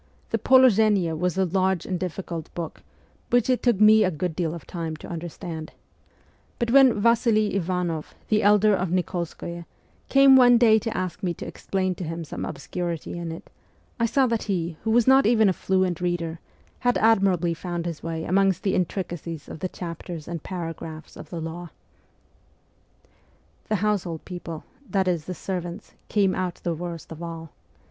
[0.31, 2.81] The Polozhenie was a large and difficult book,
[3.29, 5.73] which it took me a good deal of time to understand;
[6.57, 9.65] but when Vasili Ivanoff, the elder of Nikols koye,
[10.09, 13.51] came one day to ask me to explain to him some obscurity in it,
[13.99, 16.39] I saw that he, who was not even a fluent reader,
[16.79, 21.29] had admirably found his way amongst the in tricacies of the chapters and paragraphs of
[21.29, 21.69] the law.
[23.69, 27.51] The' household people' that is, the servants came out the worst of all.